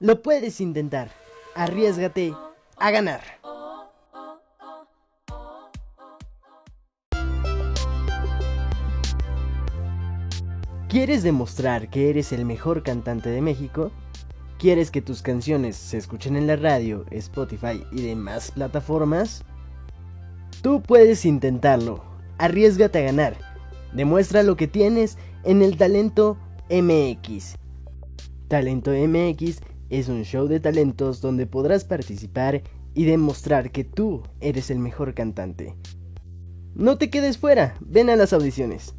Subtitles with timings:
[0.00, 1.10] Lo puedes intentar.
[1.56, 2.32] Arriesgate
[2.76, 3.20] a ganar.
[10.88, 13.90] ¿Quieres demostrar que eres el mejor cantante de México?
[14.60, 19.44] ¿Quieres que tus canciones se escuchen en la radio, Spotify y demás plataformas?
[20.62, 22.04] Tú puedes intentarlo.
[22.38, 23.36] Arriesgate a ganar.
[23.92, 26.36] Demuestra lo que tienes en el Talento
[26.70, 27.56] MX.
[28.46, 29.60] Talento MX
[29.90, 32.62] es un show de talentos donde podrás participar
[32.94, 35.74] y demostrar que tú eres el mejor cantante.
[36.74, 38.94] No te quedes fuera, ven a las audiciones.